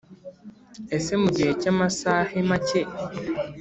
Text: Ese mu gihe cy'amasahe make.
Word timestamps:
Ese 0.97 1.13
mu 1.21 1.29
gihe 1.35 1.51
cy'amasahe 1.61 2.37
make. 2.49 2.81